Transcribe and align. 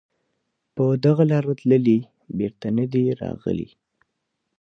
په 0.75 0.83
دغه 1.05 1.23
لاره 1.31 1.53
تللي 1.59 1.97
بېرته 2.37 2.67
نه 2.77 2.85
دي 2.91 3.03
راغلي 3.21 3.69